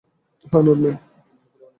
[0.45, 0.95] হ্যাঁ, নরম্যান।